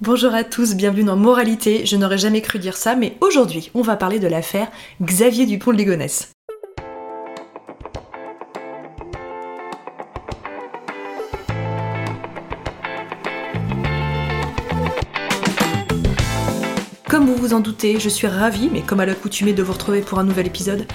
[0.00, 1.84] Bonjour à tous, bienvenue dans Moralité.
[1.84, 4.68] Je n'aurais jamais cru dire ça, mais aujourd'hui, on va parler de l'affaire
[5.02, 6.30] Xavier Dupont de Ligonnès.
[17.10, 20.02] Comme vous vous en doutez, je suis ravie, mais comme à l'accoutumée, de vous retrouver
[20.02, 20.86] pour un nouvel épisode,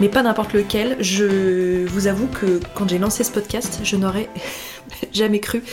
[0.00, 0.98] mais pas n'importe lequel.
[1.00, 4.28] Je vous avoue que quand j'ai lancé ce podcast, je n'aurais
[5.12, 5.64] jamais cru.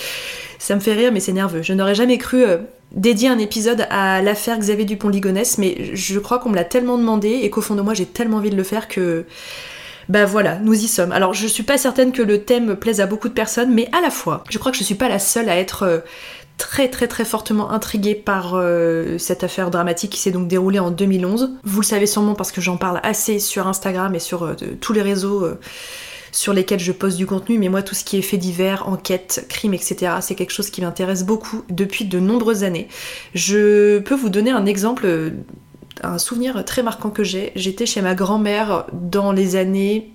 [0.59, 1.61] Ça me fait rire, mais c'est nerveux.
[1.61, 2.57] Je n'aurais jamais cru euh,
[2.91, 7.29] dédier un épisode à l'affaire Xavier Dupont-Ligonnès, mais je crois qu'on me l'a tellement demandé
[7.29, 9.25] et qu'au fond de moi, j'ai tellement envie de le faire que.
[10.09, 11.11] Bah voilà, nous y sommes.
[11.11, 14.01] Alors je suis pas certaine que le thème plaise à beaucoup de personnes, mais à
[14.01, 15.99] la fois, je crois que je suis pas la seule à être euh,
[16.57, 20.89] très très très fortement intriguée par euh, cette affaire dramatique qui s'est donc déroulée en
[20.89, 21.57] 2011.
[21.63, 25.03] Vous le savez sûrement parce que j'en parle assez sur Instagram et sur tous les
[25.03, 25.47] réseaux
[26.31, 29.45] sur lesquels je poste du contenu, mais moi tout ce qui est fait divers, enquête,
[29.49, 32.87] crime, etc., c'est quelque chose qui m'intéresse beaucoup depuis de nombreuses années.
[33.33, 35.31] Je peux vous donner un exemple, euh,
[36.01, 37.51] un souvenir très marquant que j'ai.
[37.55, 40.13] J'étais chez ma grand-mère dans les années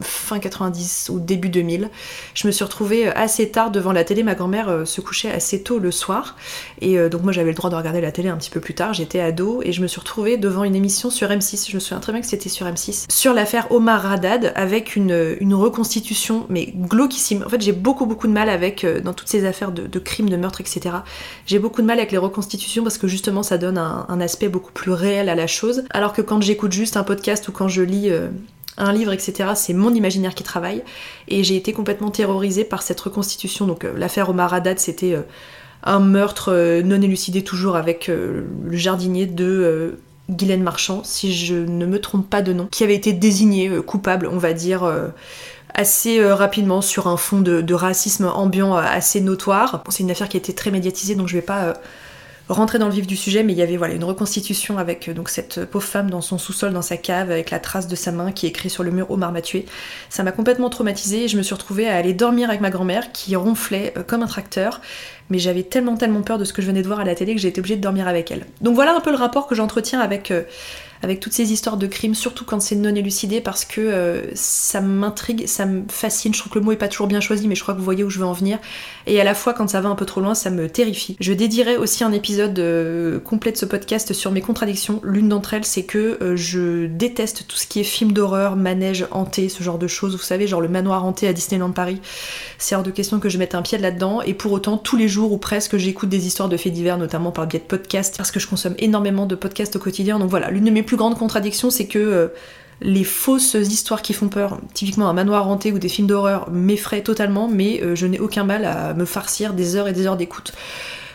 [0.00, 1.90] fin 90 ou début 2000.
[2.34, 4.22] Je me suis retrouvée assez tard devant la télé.
[4.22, 6.36] Ma grand-mère euh, se couchait assez tôt le soir.
[6.80, 8.74] Et euh, donc moi j'avais le droit de regarder la télé un petit peu plus
[8.74, 8.94] tard.
[8.94, 11.70] J'étais ado et je me suis retrouvée devant une émission sur M6.
[11.70, 13.06] Je me souviens très bien que c'était sur M6.
[13.10, 17.42] Sur l'affaire Omar Haddad avec une, une reconstitution mais glauquissime.
[17.44, 20.28] En fait j'ai beaucoup beaucoup de mal avec, euh, dans toutes ces affaires de, crimes,
[20.28, 20.96] de meurtres, etc.
[21.46, 24.72] J'ai beaucoup de mal avec les reconstitutions parce que justement ça donne un, aspect beaucoup
[24.72, 25.84] plus réel à la chose.
[25.90, 28.10] Alors que quand j'écoute juste un podcast ou quand je lis...
[28.10, 28.28] euh,
[28.76, 29.50] un livre, etc.
[29.54, 30.82] C'est mon imaginaire qui travaille.
[31.28, 33.66] Et j'ai été complètement terrorisée par cette reconstitution.
[33.66, 35.22] Donc euh, l'affaire Omar Haddad, c'était euh,
[35.82, 38.46] un meurtre euh, non élucidé toujours avec le
[38.76, 39.98] jardinier de
[40.30, 44.28] Guylaine Marchand, si je ne me trompe pas de nom, qui avait été désigné coupable,
[44.32, 44.90] on va dire.
[45.74, 49.84] assez rapidement sur un fond de, racisme ambiant assez notoire.
[49.90, 51.74] C'est une affaire qui a été très médiatisée, donc je vais pas
[52.48, 55.14] rentrer dans le vif du sujet, mais il y avait voilà une reconstitution avec euh,
[55.14, 58.12] donc cette pauvre femme dans son sous-sol, dans sa cave, avec la trace de sa
[58.12, 59.40] main qui est écrit sur le mur Omar m'a.
[60.10, 63.12] Ça m'a complètement traumatisée et je me suis retrouvée à aller dormir avec ma grand-mère
[63.12, 64.80] qui ronflait euh, comme un tracteur.
[65.30, 67.34] Mais j'avais tellement tellement peur de ce que je venais de voir à la télé
[67.34, 68.44] que j'ai été obligée de dormir avec elle.
[68.60, 70.42] Donc voilà un peu le rapport que j'entretiens avec, euh,
[71.02, 74.80] avec toutes ces histoires de crimes, surtout quand c'est non élucidé, parce que euh, ça
[74.80, 76.34] m'intrigue, ça me fascine.
[76.34, 77.84] Je trouve que le mot est pas toujours bien choisi, mais je crois que vous
[77.84, 78.58] voyez où je veux en venir.
[79.06, 81.16] Et à la fois, quand ça va un peu trop loin, ça me terrifie.
[81.20, 85.00] Je dédierai aussi un épisode euh, complet de ce podcast sur mes contradictions.
[85.04, 89.06] L'une d'entre elles, c'est que euh, je déteste tout ce qui est film d'horreur, manège
[89.10, 90.12] hanté, ce genre de choses.
[90.12, 92.00] Vous savez, genre le manoir hanté à Disneyland Paris.
[92.58, 94.22] C'est hors de question que je mette un pied là-dedans.
[94.22, 97.30] Et pour autant, tous les jours ou presque, j'écoute des histoires de faits divers, notamment
[97.30, 100.18] par le biais de podcasts, parce que je consomme énormément de podcasts au quotidien.
[100.18, 102.28] Donc voilà, l'une de mes plus grandes contradictions, c'est que euh,
[102.80, 107.02] les fausses histoires qui font peur, typiquement un manoir hanté ou des films d'horreur, m'effraient
[107.02, 110.16] totalement, mais euh, je n'ai aucun mal à me farcir des heures et des heures
[110.16, 110.52] d'écoute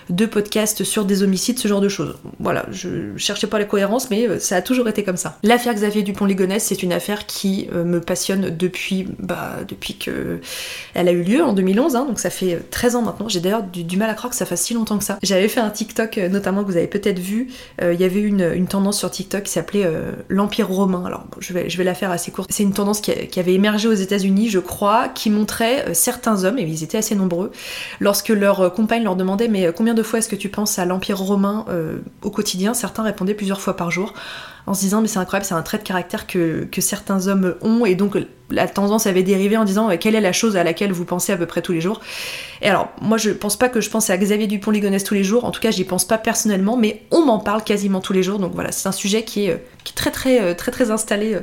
[0.10, 2.18] de podcasts sur des homicides, ce genre de choses.
[2.40, 5.38] Voilà, je cherchais pas la cohérence, mais euh, ça a toujours été comme ça.
[5.44, 10.40] L'affaire Xavier Dupont-Ligonnès, c'est une affaire qui euh, me passionne depuis, bah, depuis que
[10.94, 13.30] elle a eu lieu en 2011, hein, donc ça fait 13 ans maintenant.
[13.30, 15.20] J'ai d'ailleurs du, mal à croire que ça fasse si longtemps que ça.
[15.22, 17.50] J'avais fait un TikTok, notamment que vous avez peut-être vu.
[17.82, 19.86] Il y avait une, une, tendance sur TikTok qui s'appelait
[20.30, 21.04] l'Empire romain.
[21.06, 22.50] Alors, je vais, je vais la faire assez courte.
[22.52, 26.60] C'est une tendance qui, qui avait émergé aux États-Unis, je crois, qui montrait certains hommes,
[26.60, 27.52] et ils étaient assez nombreux,
[28.00, 31.18] lorsque leur compagne leur demandait mais combien de fois est-ce que tu penses à l'Empire
[31.18, 32.74] romain euh, au quotidien?
[32.74, 34.13] Certains répondaient plusieurs fois par jour
[34.68, 37.86] en se disant mais c'est incroyable, c'est un trait de caractère que, certains hommes ont
[37.86, 38.18] et donc
[38.50, 41.38] la tendance avait dérivé en disant quelle est la chose à laquelle vous pensez à
[41.38, 42.01] peu près tous les jours?
[42.62, 45.46] Et alors moi je pense pas que je pense à Xavier Dupont-Ligonnès tous les jours,
[45.46, 48.40] en tout cas j'y pense pas personnellement, mais on m'en parle quasiment tous les jours
[48.40, 51.42] donc voilà c'est un sujet qui est, est très très euh, très très installé euh,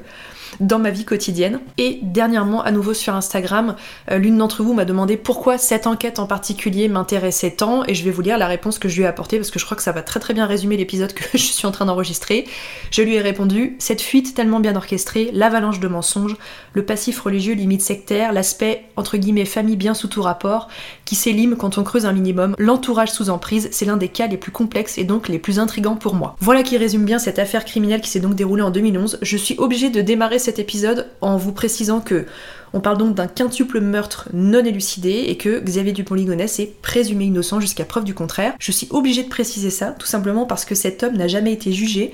[0.60, 1.60] dans ma vie quotidienne.
[1.78, 3.76] Et dernièrement, à nouveau sur Instagram,
[4.10, 8.04] euh, l'une d'entre vous m'a demandé pourquoi cette enquête en particulier m'intéressait tant, et je
[8.04, 9.82] vais vous lire la réponse que je lui ai apportée parce que je crois que
[9.82, 12.46] ça va très très bien résumer l'épisode que je suis en train d'enregistrer.
[12.90, 16.36] Je lui ai répondu cette fuite tellement bien orchestrée, l'avalanche de mensonges,
[16.72, 20.68] le passif religieux limite sectaire, l'aspect entre guillemets famille bien sous tout rapport,
[21.06, 24.36] qui s'élime quand on creuse un minimum, l'entourage sous emprise, c'est l'un des cas les
[24.36, 26.36] plus complexes et donc les plus intrigants pour moi.
[26.40, 29.20] Voilà qui résume bien cette affaire criminelle qui s'est donc déroulée en 2011.
[29.22, 32.26] Je suis obligée de démarrer cet épisode en vous précisant que
[32.72, 37.60] on parle donc d'un quintuple meurtre non élucidé et que Xavier Dupont-Ligonnès est présumé innocent
[37.60, 38.54] jusqu'à preuve du contraire.
[38.58, 41.72] Je suis obligée de préciser ça, tout simplement parce que cet homme n'a jamais été
[41.72, 42.12] jugé,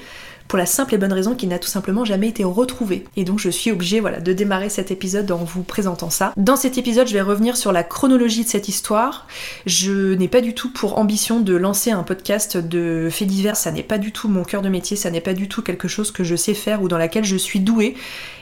[0.52, 3.04] pour la simple et bonne raison qu'il n'a tout simplement jamais été retrouvé.
[3.16, 6.34] Et donc je suis obligée voilà, de démarrer cet épisode en vous présentant ça.
[6.36, 9.26] Dans cet épisode, je vais revenir sur la chronologie de cette histoire.
[9.64, 13.72] Je n'ai pas du tout pour ambition de lancer un podcast de faits divers, ça
[13.72, 16.10] n'est pas du tout mon cœur de métier, ça n'est pas du tout quelque chose
[16.10, 17.94] que je sais faire ou dans laquelle je suis douée.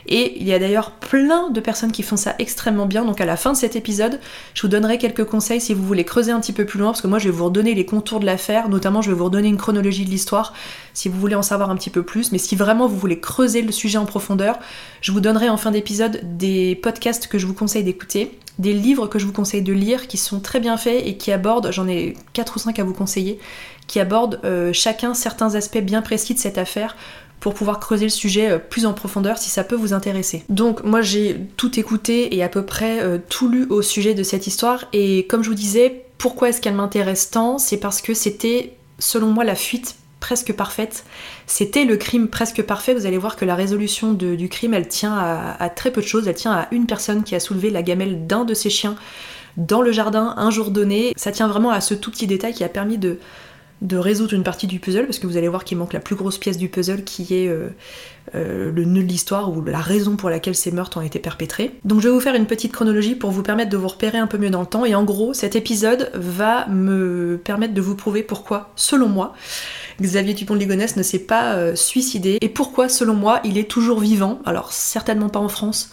[0.07, 3.05] Et il y a d'ailleurs plein de personnes qui font ça extrêmement bien.
[3.05, 4.19] Donc à la fin de cet épisode,
[4.53, 7.01] je vous donnerai quelques conseils si vous voulez creuser un petit peu plus loin, parce
[7.01, 9.47] que moi je vais vous redonner les contours de l'affaire, notamment je vais vous redonner
[9.47, 10.53] une chronologie de l'histoire
[10.93, 12.31] si vous voulez en savoir un petit peu plus.
[12.31, 14.59] Mais si vraiment vous voulez creuser le sujet en profondeur,
[15.01, 19.07] je vous donnerai en fin d'épisode des podcasts que je vous conseille d'écouter, des livres
[19.07, 21.87] que je vous conseille de lire qui sont très bien faits et qui abordent, j'en
[21.87, 23.39] ai 4 ou 5 à vous conseiller,
[23.87, 26.95] qui abordent euh, chacun certains aspects bien précis de cette affaire
[27.41, 30.45] pour pouvoir creuser le sujet euh, plus en profondeur si ça peut vous intéresser.
[30.47, 34.23] Donc moi j'ai tout écouté et à peu près euh, tout lu au sujet de
[34.23, 37.57] cette histoire et comme je vous disais, pourquoi est-ce qu'elle m'intéresse tant?
[37.57, 41.03] C'est parce que c'était selon moi la fuite presque parfaite.
[41.47, 42.93] C'était le crime presque parfait.
[42.93, 46.27] Vous allez voir que la résolution du crime, elle tient à, très peu de choses.
[46.27, 48.95] Elle tient à une personne qui a soulevé la gamelle d'un de ses chiens
[49.57, 51.13] dans le jardin un jour donné.
[51.17, 53.17] Ça tient vraiment à ce tout petit détail qui a permis de,
[53.81, 56.15] de résoudre une partie du puzzle, parce que vous allez voir qu'il manque la plus
[56.15, 57.69] grosse pièce du puzzle qui est euh,
[58.35, 61.71] euh, le nœud de l'histoire ou la raison pour laquelle ces meurtres ont été perpétrés.
[61.83, 64.27] Donc je vais vous faire une petite chronologie pour vous permettre de vous repérer un
[64.27, 67.95] peu mieux dans le temps, et en gros cet épisode va me permettre de vous
[67.95, 69.33] prouver pourquoi, selon moi,
[69.99, 74.39] Xavier Dupont-Ligonnès ne s'est pas euh, suicidé, et pourquoi, selon moi, il est toujours vivant,
[74.45, 75.91] alors certainement pas en France,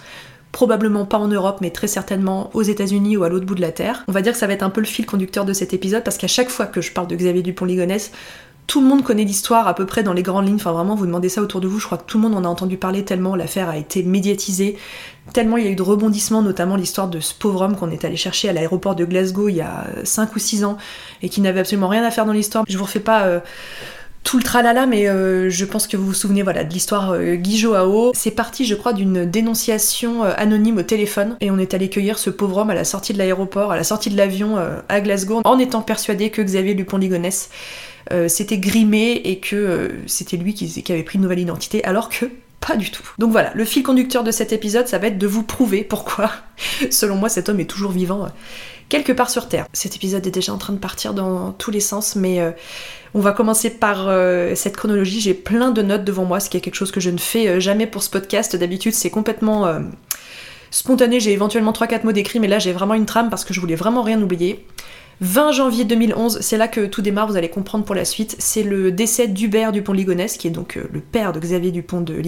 [0.52, 3.72] probablement pas en Europe, mais très certainement aux États-Unis ou à l'autre bout de la
[3.72, 4.04] Terre.
[4.08, 6.04] On va dire que ça va être un peu le fil conducteur de cet épisode
[6.04, 8.12] parce qu'à chaque fois que je parle de Xavier Dupont-Ligonnès,
[8.68, 10.56] tout le monde connaît l'histoire à peu près dans les grandes lignes.
[10.56, 12.44] Enfin, vraiment, vous demandez ça autour de vous, je crois que tout le monde en
[12.44, 14.76] a entendu parler tellement l'affaire a été médiatisée,
[15.32, 18.04] tellement il y a eu de rebondissements, notamment l'histoire de ce pauvre homme qu'on est
[18.04, 20.76] allé chercher à l'aéroport de Glasgow il y a 5 ou 6 ans
[21.22, 22.64] et qui n'avait absolument rien à faire dans l'histoire.
[22.68, 23.22] Je vous refais pas.
[23.22, 23.40] Euh,
[24.24, 27.34] tout le tralala, mais euh, je pense que vous vous souvenez voilà, de l'histoire euh,
[27.34, 28.12] Guy Joao.
[28.14, 32.18] C'est parti, je crois, d'une dénonciation euh, anonyme au téléphone, et on est allé cueillir
[32.18, 35.40] ce pauvre homme à la sortie de l'aéroport, à la sortie de l'avion à Glasgow,
[35.44, 37.48] en étant persuadé que Xavier Dupont-Ligonnès
[38.28, 42.26] s'était grimé et que c'était lui qui, qui avait pris une nouvelle identité, alors que
[42.60, 43.04] pas du tout.
[43.18, 46.30] Donc voilà, le fil conducteur de cet épisode, ça va être de vous prouver pourquoi,
[46.90, 48.28] selon moi, cet homme est toujours vivant
[48.88, 49.66] quelque part sur Terre.
[49.72, 52.50] Cet épisode est déjà en train de partir dans tous les sens, mais euh,
[53.14, 55.20] on va commencer par euh, cette chronologie.
[55.20, 57.48] J'ai plein de notes devant moi, ce qui est quelque chose que je ne fais
[57.48, 58.56] euh, jamais pour ce podcast.
[58.56, 59.68] D'habitude, c'est complètement
[60.70, 61.20] spontané.
[61.20, 63.76] J'ai éventuellement 3-4 mots d'écrit, mais là, j'ai vraiment une trame parce que je voulais
[63.76, 64.64] vraiment rien oublier.
[65.20, 68.36] 20 janvier 2011, c'est là que tout démarre, vous allez comprendre pour la suite.
[68.38, 72.22] C'est le décès d'Hubert Dupont-Ligonnès, qui est donc euh, le père de Xavier Dupont de.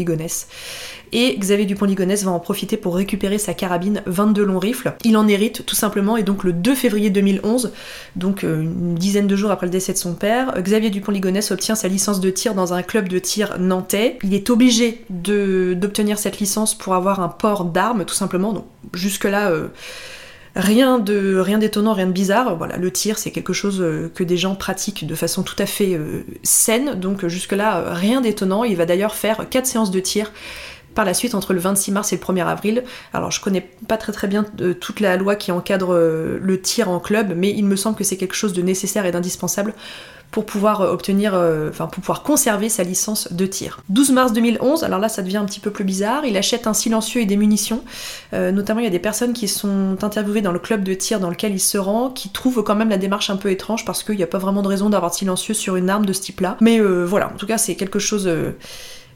[1.13, 4.95] Et Xavier Dupont-Ligonnès va en profiter pour récupérer sa carabine 22 longs rifles.
[5.05, 7.73] Il en hérite tout simplement, et donc le 2 février 2011,
[8.17, 11.77] donc euh, une dizaine de jours après le décès de son père, Xavier Dupont-Ligonnès obtient
[11.77, 14.19] sa licence de tir dans un club de tir nantais.
[14.25, 18.53] Il est obligé d'obtenir cette licence pour avoir un port d'armes, tout simplement.
[18.53, 19.51] Donc jusque-là...
[19.51, 19.69] Euh,
[20.57, 22.57] Rien de rien d'étonnant, rien de bizarre.
[22.57, 25.67] Voilà, le tir, c'est quelque chose euh, que des gens pratiquent de façon tout à
[25.67, 26.95] fait euh, saine.
[26.99, 28.65] Donc jusque-là, rien d'étonnant.
[28.65, 30.33] Il va d'ailleurs faire quatre séances de tir
[30.95, 33.97] Par la suite, entre le 26 mars et le 1er avril, alors je connais pas
[33.97, 37.51] très très bien euh, toute la loi qui encadre euh, le tir en club, mais
[37.51, 39.73] il me semble que c'est quelque chose de nécessaire et d'indispensable
[40.31, 41.39] pour pouvoir euh, obtenir,
[41.77, 43.81] pour pouvoir conserver sa licence de tir.
[43.89, 46.75] 12 mars 2011, alors là ça devient un petit peu plus bizarre, il achète un
[46.75, 47.83] silencieux et des munitions.
[48.33, 51.31] notamment il y a des personnes qui sont interviewées dans le club de tir dans
[51.31, 54.17] lequel il se rend, qui trouvent quand même la démarche un peu étrange parce qu'il
[54.17, 56.57] n'y a pas vraiment de raison d'avoir de silencieux sur une arme de ce type-là.
[56.61, 58.29] Mais voilà, en tout cas c'est quelque chose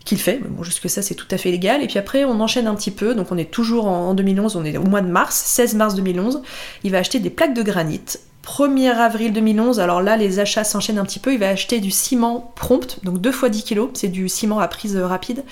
[0.05, 0.41] qu'il fait.
[0.43, 1.83] Bon, jusque ça, c'est tout à fait légal.
[1.83, 3.15] Et puis après, on enchaîne un petit peu.
[3.15, 6.43] Donc, on est toujours en 2011, on est au mois de mars, 16 mars 2011.
[6.85, 8.03] Il va acheter des plaques de granit
[8.45, 11.91] 1er avril 2011, alors là les achats s'enchaînent un petit peu, il va acheter du
[11.91, 15.45] ciment prompt, donc 2 fois 10 kg, c'est du ciment à prise rapide.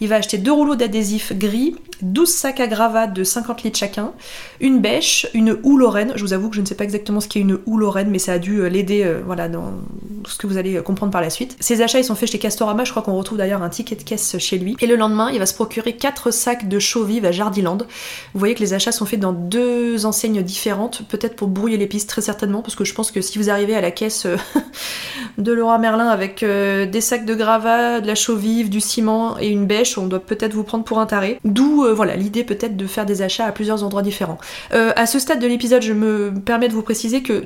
[0.00, 4.12] Il va acheter deux rouleaux d'adhésif gris, 12 sacs à gravats de 50 litres chacun,
[4.60, 7.28] une bêche, une houe lorraine, je vous avoue que je ne sais pas exactement ce
[7.28, 9.72] qu'est une houe lorraine, mais ça a dû euh, l'aider euh, voilà, dans
[10.26, 11.56] ce que vous allez euh, comprendre par la suite.
[11.60, 14.02] Ces achats ils sont faits chez Castorama, je crois qu'on retrouve d'ailleurs un ticket de
[14.02, 14.76] caisse chez lui.
[14.80, 17.78] Et le lendemain, il va se procurer 4 sacs de chaux vives à Jardiland.
[18.34, 21.86] Vous voyez que les achats sont faits dans deux enseignes différentes, peut-être pour brouiller les
[21.86, 24.26] pistes, très certainement parce que je pense que si vous arrivez à la caisse
[25.38, 29.48] de Laura Merlin avec des sacs de gravats, de la chaux vive, du ciment et
[29.48, 31.38] une bêche, on doit peut-être vous prendre pour un taré.
[31.44, 34.38] D'où euh, voilà l'idée peut-être de faire des achats à plusieurs endroits différents.
[34.72, 37.44] à ce stade de l'épisode, je me permets de vous préciser que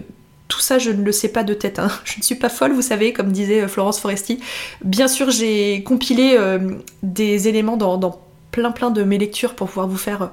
[0.48, 1.78] tout ça, je ne le sais pas de tête.
[1.78, 1.88] Hein.
[2.04, 4.40] Je ne suis pas folle, vous savez, comme disait Florence Foresti.
[4.84, 6.38] Bien sûr, j'ai compilé
[7.02, 8.20] des éléments dans,
[8.50, 10.30] plein plein de mes lectures pour pouvoir vous faire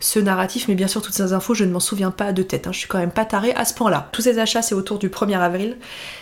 [0.00, 2.66] ce narratif, mais bien sûr toutes ces infos, je ne m'en souviens pas de tête,
[2.66, 2.72] hein.
[2.72, 4.08] je suis quand même pas tarée à ce point-là.
[4.12, 5.76] Tous ces achats, c'est autour du 1er avril,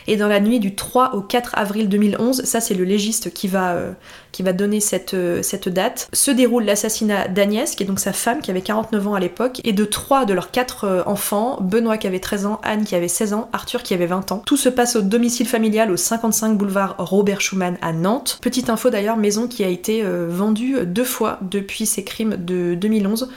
[0.07, 3.49] et dans la nuit du 3 au 4 avril 2011, ça c'est le légiste qui
[3.49, 3.93] va, euh,
[4.33, 8.13] qui va donner cette, euh, cette date, se déroule l'assassinat d'Agnès, qui est donc sa
[8.13, 11.59] femme, qui avait 49 ans à l'époque, et de trois de leurs quatre euh, enfants,
[11.61, 14.43] Benoît qui avait 13 ans, Anne qui avait 16 ans, Arthur qui avait 20 ans.
[14.47, 18.39] Tout se passe au domicile familial au 55 boulevard Robert Schumann à Nantes.
[18.41, 23.29] Petite info d'ailleurs, maison qui a été vendue deux fois depuis ces crimes de 2011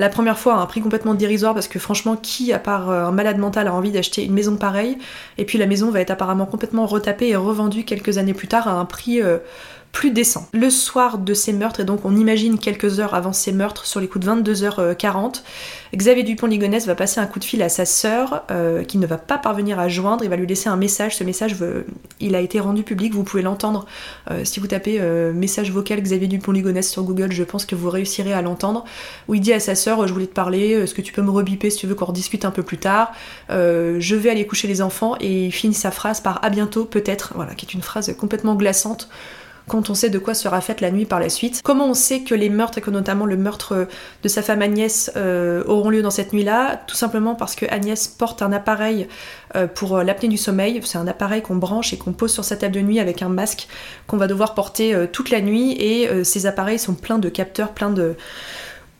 [0.00, 3.04] la première fois à un prix complètement dérisoire parce que franchement, qui à part euh,
[3.04, 4.96] un malade mental a envie d'acheter une maison pareille?
[5.36, 8.66] Et puis la maison va être apparemment complètement retapée et revendue quelques années plus tard
[8.66, 9.36] à un prix euh,
[9.92, 10.48] plus décent.
[10.52, 14.00] Le soir de ces meurtres, et donc on imagine quelques heures avant ces meurtres, sur
[14.00, 15.42] les coups de 22h40,
[15.94, 19.18] Xavier Dupont-Ligonnès va passer un coup de fil à sa sœur, euh, qui ne va
[19.18, 21.56] pas parvenir à joindre, il va lui laisser un message, ce message,
[22.20, 23.86] il a été rendu public, vous pouvez l'entendre
[24.30, 27.90] euh, si vous tapez euh, message vocal Xavier Dupont-Ligonnès sur Google, je pense que vous
[27.90, 28.84] réussirez à l'entendre,
[29.26, 31.30] où il dit à sa sœur, je voulais te parler, est-ce que tu peux me
[31.30, 33.12] rebiper si tu veux qu'on rediscute un peu plus tard,
[33.48, 37.32] je vais aller coucher les enfants, et il finit sa phrase par à bientôt peut-être,
[37.34, 39.08] voilà, qui est une phrase complètement glaçante,
[39.70, 41.60] quand on sait de quoi sera faite la nuit par la suite.
[41.62, 43.86] Comment on sait que les meurtres, et que notamment le meurtre
[44.20, 46.82] de sa femme Agnès, euh, auront lieu dans cette nuit-là?
[46.88, 49.06] Tout simplement parce que Agnès porte un appareil
[49.54, 50.80] euh, pour euh, l'apnée du sommeil.
[50.84, 53.28] C'est un appareil qu'on branche et qu'on pose sur sa table de nuit avec un
[53.28, 53.68] masque
[54.08, 55.76] qu'on va devoir porter toute la nuit.
[55.78, 58.16] Et ces appareils sont pleins de capteurs, pleins de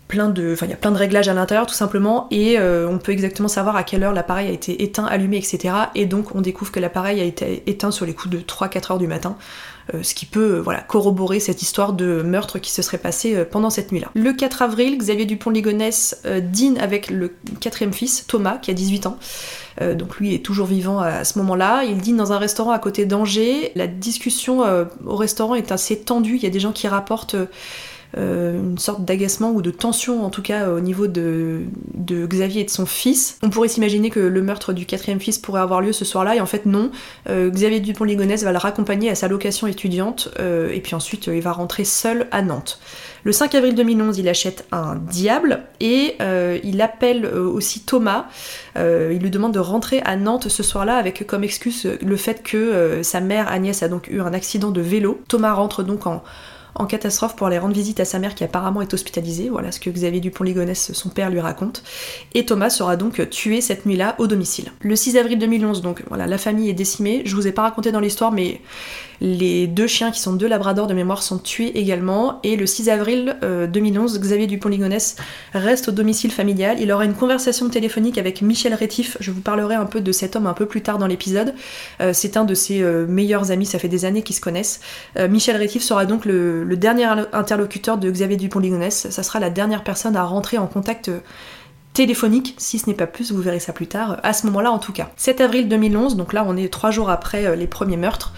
[0.06, 2.98] plein de, enfin il y a plein de réglages à l'intérieur tout simplement et on
[2.98, 5.74] peut exactement savoir à quelle heure l'appareil a été éteint, allumé, etc.
[5.94, 8.98] Et donc on découvre que l'appareil a été éteint sur les coups de 3-4 heures
[8.98, 9.36] du matin.
[9.94, 13.34] Euh, ce qui peut euh, voilà, corroborer cette histoire de meurtre qui se serait passé
[13.34, 14.08] euh, pendant cette nuit-là.
[14.14, 19.18] Le 4 avril, Xavier Dupont-Ligonnès dîne avec le quatrième fils, Thomas, qui a 18 ans.
[19.80, 21.84] donc lui est toujours vivant à ce moment-là.
[21.84, 23.72] Il dîne dans un restaurant à côté d'Angers.
[23.74, 24.62] La discussion
[25.06, 26.36] au restaurant est assez tendue.
[26.36, 27.36] Il y a des gens qui rapportent
[28.16, 31.62] une sorte d'agacement ou de tension en tout cas au niveau de,
[32.08, 33.38] Xavier et de son fils.
[33.42, 36.40] On pourrait s'imaginer que le meurtre du quatrième fils pourrait avoir lieu ce soir-là et
[36.40, 36.90] en fait non.
[37.28, 41.40] Euh, Xavier Dupont-Ligonnès va le raccompagner à sa location étudiante euh, et puis ensuite il
[41.40, 42.80] va rentrer seul à Nantes.
[43.22, 46.16] Le 5 avril 2011, il achète un diable et
[46.64, 48.26] il appelle aussi Thomas.
[48.76, 53.00] il lui demande de rentrer à Nantes ce soir-là avec comme excuse le fait que
[53.02, 55.20] sa mère Agnès a donc eu un accident de vélo.
[55.28, 56.22] Thomas rentre donc en,
[56.80, 59.48] en catastrophe pour aller rendre visite à sa mère qui apparemment est hospitalisée.
[59.50, 61.82] Voilà ce que Xavier Dupont-Ligonnès, son père, lui raconte.
[62.34, 64.72] Et Thomas sera donc tué cette nuit-là au domicile.
[64.80, 67.22] Le 6 avril 2011, donc voilà, la famille est décimée.
[67.24, 68.60] Je vous ai pas raconté dans l'histoire, mais
[69.20, 72.40] les deux chiens qui sont deux labradors de mémoire sont tués également.
[72.42, 75.16] Et le 6 avril 2011, euh, Xavier Dupont-Ligonnès
[75.52, 76.80] reste au domicile familial.
[76.80, 79.18] Il aura une conversation téléphonique avec Michel Rétif.
[79.20, 81.54] Je vous parlerai un peu de cet homme un peu plus tard dans l'épisode.
[82.00, 84.80] Euh, c'est un de ses euh, meilleurs amis, ça fait des années qu'ils se connaissent.
[85.28, 89.10] Michel Rétif sera donc le, le dernier interlocuteur de Xavier Dupont-Ligonnès.
[89.10, 91.10] Ça sera la dernière personne à rentrer en contact
[91.94, 94.78] téléphonique, si ce n'est pas plus, vous verrez ça plus tard, à ce moment-là en
[94.78, 95.10] tout cas.
[95.16, 98.32] 7 avril 2011, donc là on est trois jours après euh, les premiers meurtres,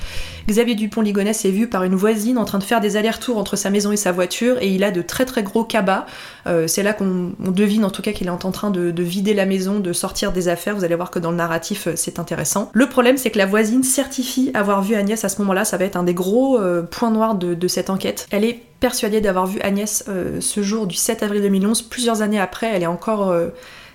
[0.48, 3.70] Xavier Dupont-Ligonnès est vu par une voisine en train de faire des allers-retours entre sa
[3.70, 6.06] maison et sa voiture et il a de très très gros cabas.
[6.46, 9.46] Euh, c'est là qu'on devine en tout cas qu'il est en train de, vider la
[9.46, 10.74] maison, de sortir des affaires.
[10.76, 12.70] Vous allez voir que dans le narratif euh, c'est intéressant.
[12.72, 15.64] Le problème c'est que la voisine certifie avoir vu Agnès à ce moment-là.
[15.64, 18.26] Ça va être un des gros euh, points noirs de, cette enquête.
[18.30, 20.04] Elle est persuadée d'avoir vu Agnès
[20.40, 21.82] ce jour du 7 avril 2011.
[21.82, 23.32] Plusieurs années après, elle est encore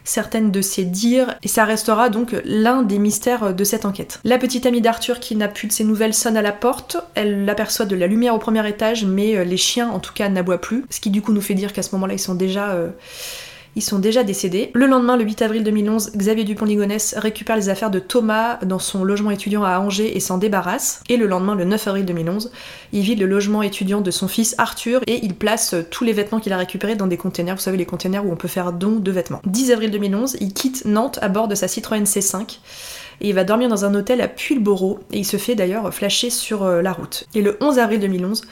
[0.08, 4.20] certaines de ses dires, et ça restera donc l'un des mystères de cette enquête.
[4.24, 7.46] La petite amie d'Arthur qui n'a plus de ses nouvelles sonne à la porte, elle
[7.46, 10.62] l'aperçoit de la lumière au premier étage, mais euh, les chiens en tout cas n'aboient
[10.62, 12.70] plus, ce qui du coup nous fait dire qu'à ce moment-là ils sont déjà...
[12.70, 12.90] Euh,
[13.78, 14.72] ils sont déjà décédés.
[14.74, 19.04] Le lendemain, le 8 avril 2011, Xavier Dupont-Ligonnès récupère les affaires de Thomas dans son
[19.04, 21.04] logement étudiant à Angers et s'en débarrasse.
[21.10, 22.52] Et le lendemain, le 9 avril 2011,
[22.92, 26.40] il vide le logement étudiant de son fils Arthur et il place tous les vêtements
[26.40, 28.96] qu'il a récupérés dans des containers, vous savez les containers où on peut faire don
[28.96, 29.42] de vêtements.
[29.46, 32.58] 10 avril 2011, il quitte Nantes à bord de sa Citroën C5
[33.22, 36.30] et il va dormir dans un hôtel à Puylleborough et il se fait d'ailleurs flasher
[36.30, 37.28] sur euh, la route.
[37.34, 38.44] Et le 11 avril 2011,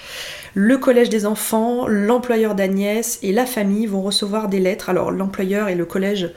[0.53, 4.89] le collège des enfants, l'employeur d'Agnès et la famille vont recevoir des lettres.
[4.89, 6.31] Alors l'employeur et le collège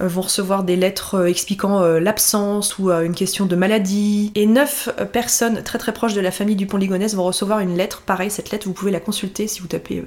[0.00, 4.30] euh, vont recevoir des lettres euh, expliquant l'absence ou une question de maladie.
[4.34, 8.02] Et neuf personnes très très proches de la famille du Pont-Ligonnès vont recevoir une lettre.
[8.02, 10.04] Pareil, cette lettre, vous pouvez la consulter si vous tapez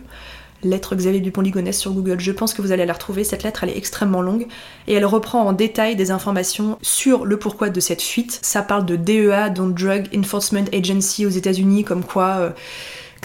[0.63, 2.19] lettre Xavier Dupont-Ligonnès sur Google.
[2.19, 3.23] Je pense que vous allez la retrouver.
[3.23, 4.47] Cette lettre, elle est extrêmement longue
[4.87, 8.39] et elle reprend en détail des informations sur le pourquoi de cette fuite.
[8.41, 12.37] Ça parle de DEA, donc Drug Enforcement Agency aux États-Unis, comme quoi.
[12.39, 12.49] Euh,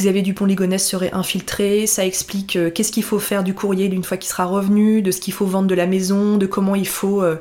[0.02, 4.16] Xavier Dupont-Ligonnès serait infiltré, ça explique euh, qu'est-ce qu'il faut faire du courrier d'une fois
[4.16, 7.23] qu'il sera revenu, de ce qu'il faut vendre de la maison, de comment il faut
[7.23, 7.37] euh,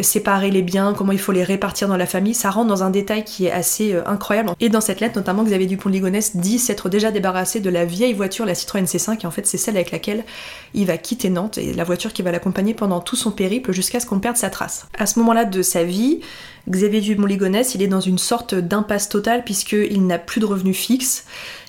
[0.00, 2.34] séparer les biens, comment il faut les répartir dans la famille.
[2.34, 4.50] Ça rentre dans un détail qui est assez euh, incroyable.
[4.60, 8.44] Et dans cette lettre, notamment, Xavier Dupont-Ligonnès dit s'être déjà débarrassé de la vieille voiture,
[8.44, 10.24] la Citroën C5, et en fait c'est celle avec laquelle
[10.74, 13.98] il va quitter Nantes, et la voiture qui va l'accompagner pendant tout son périple jusqu'à
[13.98, 14.88] ce qu'on perde sa trace.
[14.98, 16.20] À ce moment-là de sa vie,
[16.68, 21.24] Xavier Dupont-Ligonnès, il est dans une sorte d'impasse totale puisqu'il n'a plus de revenus fixes.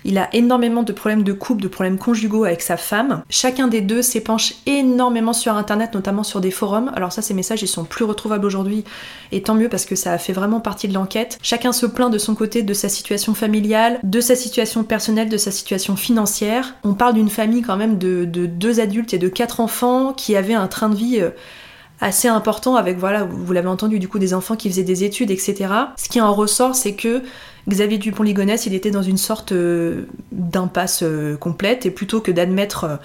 [0.05, 3.23] Il a énormément de problèmes de couple, de problèmes conjugaux avec sa femme.
[3.29, 6.91] Chacun des deux s'épanche énormément sur internet, notamment sur des forums.
[6.95, 8.85] Alors ça, ces messages, ils sont plus retrouvables aujourd'hui,
[9.31, 11.37] et tant mieux parce que ça fait vraiment partie de l'enquête.
[11.41, 15.37] Chacun se plaint de son côté de sa situation familiale, de sa situation personnelle, de
[15.37, 16.75] sa situation financière.
[16.83, 20.35] On parle d'une famille quand même de, de, deux adultes et de quatre enfants qui
[20.35, 21.31] avaient un train de vie euh,
[22.01, 25.31] assez important avec, voilà, vous l'avez entendu, du coup, des enfants qui faisaient des études,
[25.31, 25.67] etc.
[25.97, 27.21] Ce qui en ressort, c'est que
[27.67, 32.83] Xavier Dupont-Ligonnès, il était dans une sorte euh, d'impasse euh, complète, et plutôt que d'admettre
[32.85, 32.95] euh,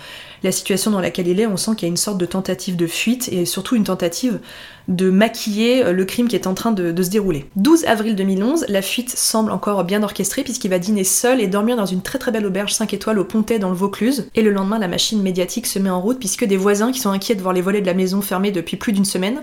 [0.42, 2.76] la situation dans laquelle il est, on sent qu'il y a une sorte de tentative
[2.76, 4.38] de fuite, et surtout une tentative
[4.88, 7.46] de maquiller le crime qui est en train de, se dérouler.
[7.56, 11.76] 12 avril 2011, la fuite semble encore bien orchestrée, puisqu'il va dîner seul et dormir
[11.76, 14.50] dans une très très belle auberge 5 étoiles au Pontet dans le Vaucluse, et le
[14.50, 17.42] lendemain, la machine médiatique se met en route, puisque des voisins qui sont inquiets de
[17.42, 19.42] voir les volets de la maison fermés depuis plus d'une semaine,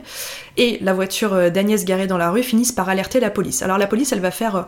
[0.57, 3.61] et la voiture d'Agnès garée dans la rue finissent par alerter la police.
[3.61, 4.67] Alors la police, elle va faire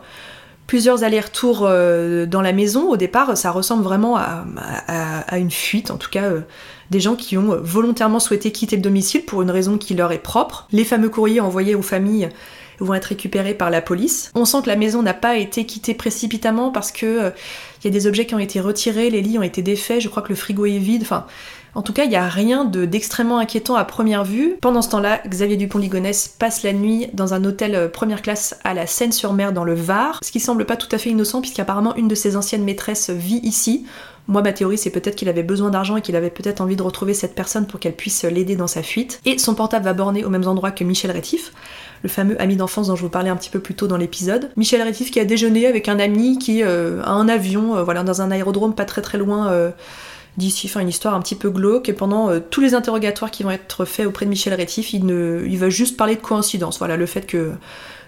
[0.68, 2.90] plusieurs allers-retours euh, dans la maison.
[2.90, 6.42] Au départ, ça ressemble vraiment à, une fuite, en tout cas euh,
[6.90, 10.20] des gens qui ont volontairement souhaité quitter le domicile pour une raison qui leur est
[10.20, 10.68] propre.
[10.72, 12.30] Les fameux courriers envoyés aux familles
[12.80, 14.32] vont être récupérés par la police.
[14.36, 17.30] On sent que la maison n'a pas été quittée précipitamment parce que euh,
[17.82, 20.10] il y a des objets qui ont été retirés, les lits ont été défaits, je
[20.10, 21.26] crois que le frigo est vide, enfin
[21.76, 24.56] en tout cas, il n'y a rien d'extrêmement inquiétant à première vue.
[24.62, 28.74] Pendant ce temps-là, Xavier Dupont-Ligonnès passe la nuit dans un hôtel euh, première classe à
[28.74, 32.08] la Seine-sur-Mer dans le Var, ce qui semble pas tout à fait innocent puisqu'apparemment une
[32.08, 33.86] de ses anciennes maîtresses vit ici.
[34.28, 36.84] Moi, ma théorie, c'est peut-être qu'il avait besoin d'argent et qu'il avait peut-être envie de
[36.84, 39.20] retrouver cette personne pour qu'elle puisse l'aider dans sa fuite.
[39.26, 41.52] Et son portable va borner au même endroit que Michel Rétif,
[42.04, 44.52] le fameux ami d'enfance dont je vous parlais un petit peu plus tôt dans l'épisode.
[44.56, 48.04] Michel Rétif qui a déjeuné avec un ami qui euh, a un avion, euh, voilà,
[48.04, 49.52] dans un aérodrome pas très très loin
[50.38, 53.44] d'ici, enfin une histoire un petit peu glauque, et pendant euh, tous les interrogatoires qui
[53.44, 56.80] vont être faits auprès de Michel Rétif, il, ne, va juste parler de coïncidence.
[56.80, 57.52] Voilà, le fait que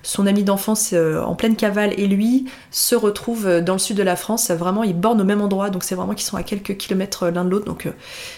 [0.01, 3.97] son ami d'enfance euh, en pleine cavale et lui se retrouvent euh, dans le sud
[3.97, 6.43] de la France, vraiment ils bornent au même endroit, donc c'est vraiment qu'ils sont à
[6.43, 7.87] quelques kilomètres l'un de l'autre, donc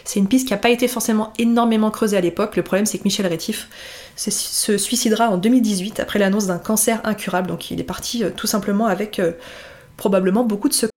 [0.03, 2.55] c'est une piste qui n'a pas été forcément énormément creusée à l'époque.
[2.55, 3.69] Le problème c'est que Michel Rétif
[4.15, 8.87] se suicidera en 2018 après l'annonce d'un cancer incurable, donc il est parti tout simplement
[8.87, 9.21] avec
[9.97, 10.96] probablement beaucoup de secrets.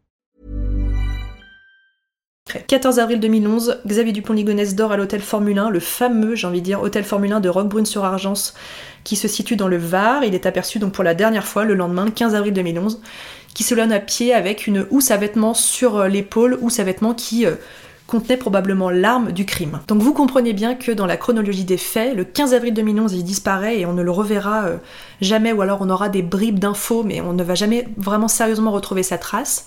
[2.67, 6.65] 14 avril 2011, Xavier Dupont-Ligonnès dort à l'hôtel Formule 1, le fameux, j'ai envie de
[6.65, 8.53] dire, hôtel Formule 1 de Roquebrune-sur-Argence,
[9.03, 10.23] qui se situe dans le Var.
[10.23, 13.01] Il est aperçu donc pour la dernière fois le lendemain, le 15 avril 2011,
[13.53, 16.83] qui se donne à pied avec une housse à vêtements sur euh, l'épaule, housse à
[16.83, 17.55] vêtements qui euh,
[18.11, 19.79] contenait probablement l'arme du crime.
[19.87, 23.23] Donc vous comprenez bien que dans la chronologie des faits, le 15 avril 2011, il
[23.23, 24.77] disparaît et on ne le reverra euh,
[25.21, 28.71] jamais, ou alors on aura des bribes d'infos, mais on ne va jamais vraiment sérieusement
[28.71, 29.63] retrouver sa trace.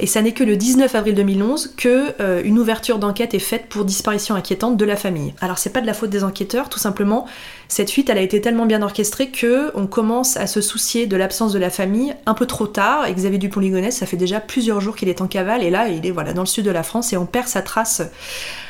[0.00, 3.66] Et ça n'est que le 19 avril 2011 que euh, une ouverture d'enquête est faite
[3.68, 5.32] pour disparition inquiétante de la famille.
[5.40, 7.26] Alors c'est pas de la faute des enquêteurs, tout simplement.
[7.68, 11.16] Cette fuite, elle a été tellement bien orchestrée que on commence à se soucier de
[11.16, 13.06] l'absence de la famille un peu trop tard.
[13.06, 16.04] Et Xavier Dupont-Ligonnès, ça fait déjà plusieurs jours qu'il est en cavale, et là, il
[16.04, 17.83] est voilà dans le sud de la France et on perd sa trace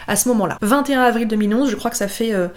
[0.06, 0.58] à ce moment-là.
[0.62, 2.48] 21 avril 2011, je crois que ça fait euh,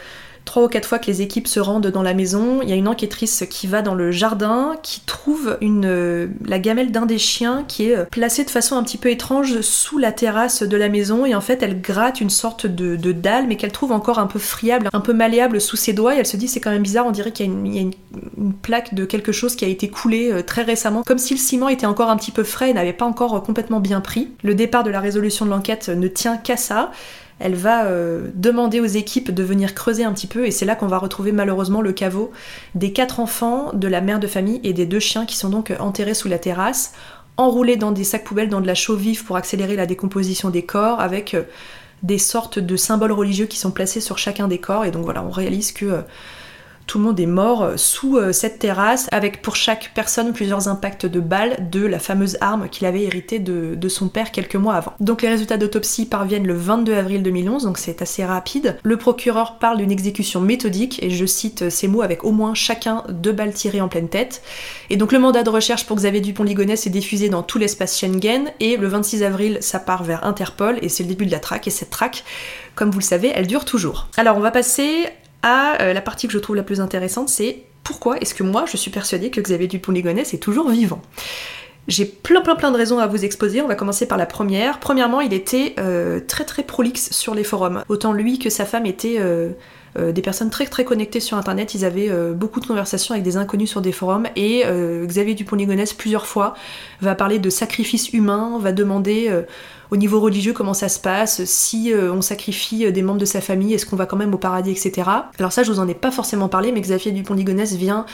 [0.48, 2.62] trois ou quatre fois que les équipes se rendent dans la maison.
[2.64, 6.92] Il y a une enquêtrice qui va dans le jardin, qui trouve euh, la gamelle
[6.92, 10.12] d'un des chiens qui est euh, placée de façon un petit peu étrange sous la
[10.12, 11.26] terrasse de la maison.
[11.26, 14.40] Et en fait, elle gratte une sorte de, dalle, mais qu'elle trouve encore un peu
[14.40, 16.16] friable, un peu malléable sous ses doigts.
[16.16, 17.92] Et elle se dit, c'est quand même bizarre, on dirait qu'il y a, une,
[18.38, 21.40] une, plaque de quelque chose qui a été coulé euh, très récemment, comme si le
[21.40, 24.30] ciment était encore un petit peu frais et n'avait pas encore complètement bien pris.
[24.44, 26.92] Le départ de la résolution de l'enquête ne tient qu'à ça
[27.40, 30.76] elle va euh, demander aux équipes de venir creuser un petit peu et c'est là
[30.76, 32.32] qu'on va retrouver malheureusement le caveau
[32.76, 35.74] des quatre enfants, de la mère de famille et des deux chiens qui sont donc
[35.80, 36.94] enterrés sous la terrasse,
[37.38, 40.64] enroulés dans des sacs poubelles dans de la chaux vive pour accélérer la décomposition des
[40.64, 41.44] corps avec euh,
[42.04, 45.24] des sortes de symboles religieux qui sont placés sur chacun des corps et donc voilà
[45.24, 46.02] on réalise que euh,
[46.88, 51.06] tout le monde est mort sous euh, cette terrasse, avec pour chaque personne plusieurs impacts
[51.06, 54.76] de balles de la fameuse arme qu'il avait héritée de, de son père quelques mois
[54.76, 54.94] avant.
[55.00, 58.78] Donc les résultats d'autopsie parviennent le 22 avril 2011, donc c'est assez rapide.
[58.84, 63.04] Le procureur parle d'une exécution méthodique, et je cite ces mots avec au moins chacun
[63.10, 64.42] deux balles tirées en pleine tête.
[64.90, 68.46] Et donc le mandat de recherche pour Xavier Dupont-Ligonnès est diffusé dans tout l'espace Schengen,
[68.62, 71.68] et le 26 avril ça part vers Interpol, et c'est le début de la traque,
[71.68, 72.24] et cette traque,
[72.76, 74.08] comme vous le savez, elle dure toujours.
[74.16, 75.08] Alors on va passer
[75.44, 78.66] à euh, la partie que je trouve la plus intéressante, c'est pourquoi est-ce que moi
[78.70, 81.02] je suis persuadée que Xavier Dupont-Ligonnès est toujours vivant?
[81.88, 84.80] J'ai plein plein plein de raisons à vous exposer, on va commencer par la première.
[84.80, 87.84] Premièrement, il était euh, très très prolixe sur les forums.
[87.88, 89.52] Autant lui que sa femme étaient euh,
[89.96, 93.70] des personnes très très connectées sur internet, ils avaient beaucoup de conversations avec des inconnus
[93.70, 94.64] sur des forums et
[95.06, 96.54] Xavier Dupont-Ligonnès plusieurs fois
[97.02, 99.32] va parler de sacrifice humain, va demander
[99.92, 103.74] au niveau religieux comment ça se passe, si on sacrifie des membres de sa famille,
[103.74, 105.10] est-ce qu'on va quand même au paradis, etc.
[105.40, 108.06] Alors ça je vous en ai pas forcément parlé, mais Xavier Dupont-Ligonnès vient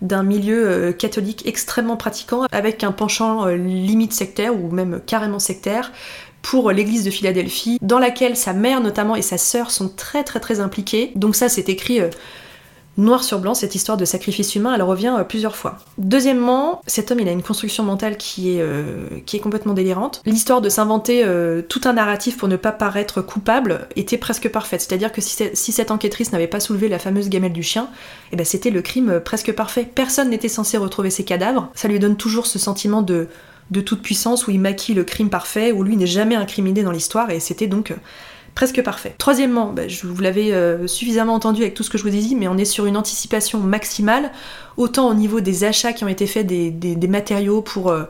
[0.00, 5.92] d'un milieu catholique extrêmement pratiquant, avec un penchant limite sectaire ou même carrément sectaire,
[6.42, 10.40] pour l'église de Philadelphie, dans laquelle sa mère notamment et sa sœur sont très très
[10.40, 11.12] très impliquées.
[11.14, 12.08] Donc ça c'est écrit euh,
[12.98, 15.78] noir sur blanc, cette histoire de sacrifice humain, elle revient euh, plusieurs fois.
[15.96, 20.20] Deuxièmement, cet homme il a une construction mentale qui est, euh, qui est complètement délirante.
[20.26, 21.24] L'histoire de s'inventer
[21.68, 24.80] tout un narratif pour ne pas paraître coupable était presque parfaite.
[24.80, 27.88] C'est-à-dire que si, cette enquêtrice n'avait pas soulevé la fameuse gamelle du chien,
[28.32, 29.88] eh ben c'était le crime presque parfait.
[29.92, 31.70] Personne n'était censé retrouver ses cadavres.
[31.74, 33.28] Ça lui donne toujours ce sentiment de
[33.70, 36.90] de toute puissance où il maquille le crime parfait, où lui n'est jamais incriminé dans
[36.90, 37.96] l'histoire, et c'était donc euh,
[38.58, 39.14] presque parfait.
[39.18, 42.34] Troisièmement, bah, vous l'avez euh, suffisamment entendu avec tout ce que je vous ai dit,
[42.34, 44.32] mais on est sur une anticipation maximale,
[44.76, 48.02] autant au niveau des achats qui ont été faits des, matériaux pour euh,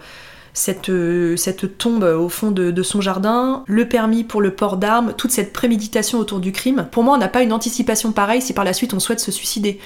[0.54, 5.12] cette, euh, cette tombe au fond de, son jardin, le permis pour le port d'armes,
[5.18, 6.88] toute cette préméditation autour du crime.
[6.92, 9.30] Pour moi, on n'a pas une anticipation pareille si par la suite on souhaite se
[9.30, 9.78] suicider.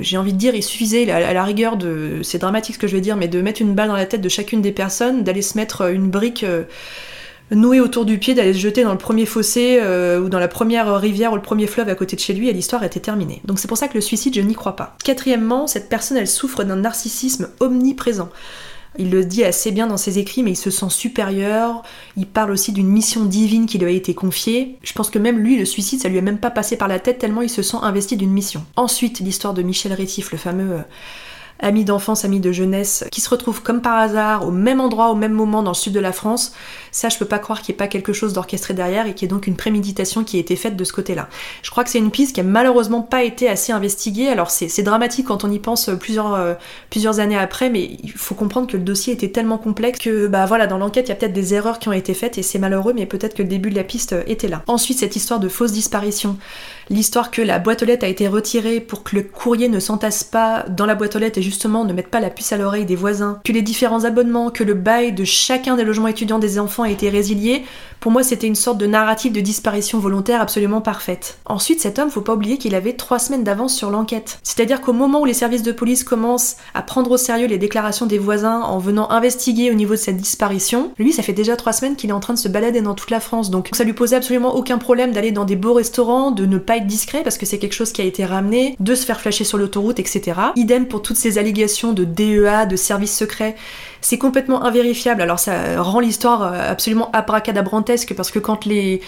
[0.00, 2.94] J'ai envie de dire, il suffisait à, la rigueur de, c'est dramatique ce que je
[2.94, 5.42] vais dire, mais de mettre une balle dans la tête de chacune des personnes, d'aller
[5.42, 6.46] se mettre une brique
[7.54, 10.48] nouée autour du pied, d'aller se jeter dans le premier fossé euh, ou dans la
[10.48, 13.40] première rivière ou le premier fleuve à côté de chez lui et l'histoire était terminée.
[13.44, 14.96] Donc c'est pour ça que le suicide, je n'y crois pas.
[15.04, 18.30] Quatrièmement, cette personne, elle souffre d'un narcissisme omniprésent.
[18.98, 21.82] Il le dit assez bien dans ses écrits, mais il se sent supérieur.
[22.16, 24.76] Il parle aussi d'une mission divine qui lui a été confiée.
[24.82, 26.98] Je pense que même lui, le suicide, ça lui est même pas passé par la
[26.98, 28.64] tête tellement il se sent investi d'une mission.
[28.76, 30.80] Ensuite, l'histoire de Michel Rétif, le fameux
[31.62, 35.10] euh, ami d'enfance, ami de jeunesse, qui se retrouve comme par hasard au même endroit,
[35.10, 36.52] au même moment dans le sud de la France.
[36.90, 39.22] Ça, je peux pas croire qu'il n'y ait pas quelque chose d'orchestré derrière et qu'il
[39.22, 41.28] y ait donc une préméditation qui a été faite de ce côté-là.
[41.62, 44.28] Je crois que c'est une piste qui a malheureusement pas été assez investiguée.
[44.28, 46.54] Alors c'est dramatique quand on y pense plusieurs, euh,
[46.90, 50.46] plusieurs années après, mais il faut comprendre que le dossier était tellement complexe que bah
[50.46, 52.58] voilà, dans l'enquête, il y a peut-être des erreurs qui ont été faites et c'est
[52.58, 54.62] malheureux, mais peut-être que le début de la piste euh, était là.
[54.66, 56.36] Ensuite, cette histoire de fausse disparition
[56.90, 60.24] l'histoire que la boîte aux lettres a été retirée pour que le courrier ne s'entasse
[60.24, 62.84] pas dans la boîte aux lettres et justement ne mette pas la puce à l'oreille
[62.84, 66.58] des voisins, que les différents abonnements, que le bail de chacun des logements étudiants des
[66.58, 67.64] enfants a été résilié,
[68.00, 71.38] pour moi c'était une sorte de narrative de disparition volontaire absolument parfaite.
[71.46, 74.38] Ensuite, cet homme, faut pas oublier qu'il avait trois semaines d'avance sur l'enquête.
[74.42, 78.06] C'est-à-dire qu'au moment où les services de police commencent à prendre au sérieux les déclarations
[78.06, 81.72] des voisins en venant investiguer au niveau de cette disparition, lui ça fait déjà trois
[81.72, 83.92] semaines qu'il est en train de se balader dans toute la France, donc ça lui
[83.92, 87.38] posait absolument aucun problème d'aller dans des beaux restaurants, de ne pas être discret parce
[87.38, 90.40] que c'est quelque chose qui a été ramené, de se faire flasher sur l'autoroute, etc.
[90.56, 93.56] Idem pour toutes ces allégations de DEA, de services secrets.
[94.02, 95.22] C'est complètement invérifiable.
[95.22, 99.00] Alors ça rend l'histoire euh, absolument abracadabrantesque parce que quand les,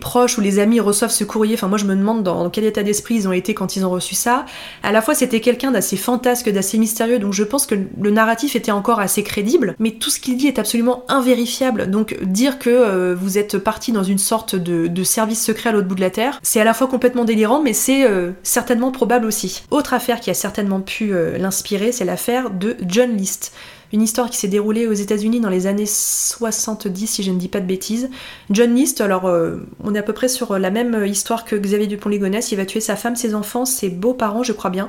[0.00, 2.82] proches ou les amis reçoivent ce courrier, enfin moi je me demande dans quel état
[2.82, 4.46] d'esprit ils ont été quand ils ont reçu ça.
[4.82, 8.56] À la fois c'était quelqu'un d'assez fantasque, d'assez mystérieux, donc je pense que le narratif
[8.56, 11.90] était encore assez crédible, mais tout ce qu'il dit est absolument invérifiable.
[11.90, 15.88] Donc dire que euh, vous êtes parti dans une sorte de, service secret à l'autre
[15.88, 19.26] bout de la terre, c'est à la fois complètement délirant, mais c'est euh, certainement probable
[19.26, 19.62] aussi.
[19.70, 23.52] Autre affaire qui a certainement pu l'inspirer, c'est l'affaire de John List
[23.92, 27.48] une histoire qui s'est déroulée aux États-Unis dans les années 70, si je ne dis
[27.48, 28.10] pas de bêtises.
[28.50, 31.86] John List, alors euh, on est à peu près sur la même histoire que Xavier
[31.86, 34.88] Dupont-Ligonnès, il va tuer sa femme, ses enfants, ses beaux-parents, je crois bien,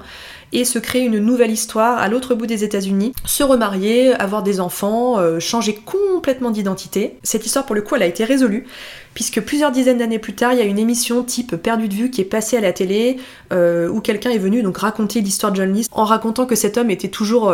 [0.54, 4.60] et se créer une nouvelle histoire à l'autre bout des États-Unis, se remarier, avoir des
[4.60, 7.18] enfants, euh, changer complètement d'identité.
[7.24, 8.66] Cette histoire, pour le coup, elle a été résolue
[9.14, 12.12] puisque plusieurs dizaines d'années plus tard, il y a une émission type Perdu de vue
[12.12, 13.18] qui est passée à la télé,
[13.52, 16.78] euh, où quelqu'un est venu donc raconter l'histoire de John List en racontant que cet
[16.78, 17.54] homme était toujours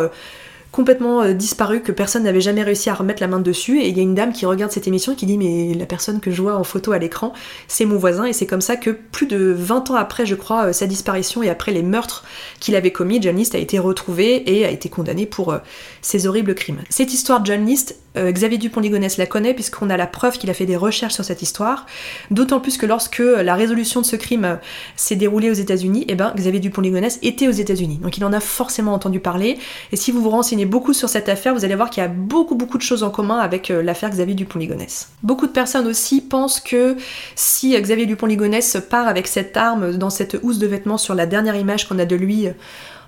[0.78, 3.82] complètement euh, disparu, que personne n'avait jamais réussi à remettre la main dessus.
[3.82, 5.88] Et il y a une dame qui regarde cette émission et qui dit Mais la
[5.88, 7.34] personne que je vois en photo à l'écran,
[7.68, 8.26] c'est mon voisin.
[8.26, 11.42] Et c'est comme ça que plus de 20 ans après, je crois, euh, sa disparition
[11.42, 12.26] et après les meurtres
[12.60, 15.58] qu'il avait commis, John List a été retrouvé et a été condamné pour euh,
[16.04, 16.82] ces horribles crimes.
[16.92, 20.56] Cette histoire de John List, Xavier Dupont-Ligonnès la connaît puisqu'on a la preuve qu'il a
[20.56, 21.86] fait des recherches sur cette histoire.
[22.32, 24.58] D'autant plus que lorsque la résolution de ce crime
[24.96, 28.00] s'est déroulée aux États-Unis, eh ben Xavier Dupont-Ligonnès était aux États-Unis.
[28.02, 29.60] Donc il en a forcément entendu parler.
[29.92, 32.10] Et si vous vous renseignez beaucoup sur cette affaire, vous allez voir qu'il y a
[32.10, 35.10] beaucoup beaucoup de choses en commun avec euh, l'affaire Xavier Dupont-Ligonnès.
[35.24, 36.96] Beaucoup de personnes aussi pensent que
[37.36, 41.56] si Xavier Dupont-Ligonnès part avec cette arme dans cette housse de vêtements sur la dernière
[41.56, 42.48] image qu'on a de lui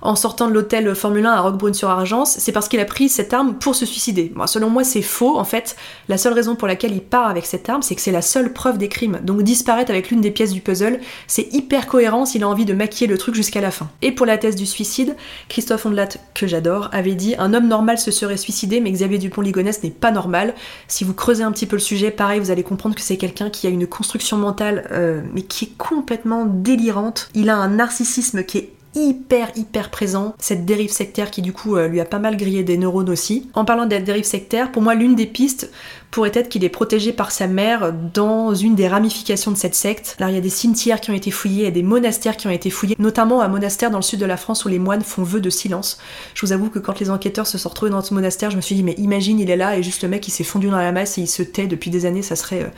[0.01, 3.55] en sortant de l'hôtel Formule 1 à Roquebrune-sur-Argence, c'est parce qu'il a pris cette arme
[3.55, 4.33] pour se suicider.
[4.45, 5.37] selon moi, c'est faux.
[5.37, 5.75] En fait,
[6.07, 8.53] la seule raison pour laquelle il part avec cette arme, c'est que c'est la seule
[8.53, 9.19] preuve des crimes.
[9.23, 12.73] Donc disparaître avec l'une des pièces du puzzle, c'est hyper cohérent s'il a envie de
[12.73, 13.89] maquiller le truc jusqu'à la fin.
[14.01, 15.15] Et pour la thèse du suicide,
[15.49, 19.83] Christophe Ondelat, que j'adore, avait dit un homme normal se serait suicidé, mais Xavier Dupont-Ligonnès
[19.83, 20.53] n'est pas normal.
[20.87, 23.49] Si vous creusez un petit peu le sujet, pareil, vous allez comprendre que c'est quelqu'un
[23.49, 27.29] qui a une construction mentale, euh, mais qui est complètement délirante.
[27.33, 31.75] Il a un narcissisme qui est hyper hyper présent, cette dérive sectaire qui du coup
[31.75, 33.49] euh, lui a pas mal grillé des neurones aussi.
[33.53, 35.71] En parlant de la dérive sectaire, pour moi l'une des pistes
[36.11, 40.15] pourrait être qu'il est protégé par sa mère dans une des ramifications de cette secte.
[40.19, 42.51] Alors il y a des cimetières qui ont été fouillés, et des monastères qui ont
[42.51, 45.23] été fouillés, notamment un monastère dans le sud de la France où les moines font
[45.23, 45.99] vœu de silence.
[46.33, 48.61] Je vous avoue que quand les enquêteurs se sont retrouvés dans ce monastère, je me
[48.61, 50.77] suis dit mais imagine il est là et juste le mec il s'est fondu dans
[50.77, 52.69] la masse et il se tait depuis des années, ça serait euh,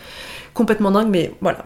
[0.53, 1.09] complètement dingue.
[1.09, 1.63] Mais voilà,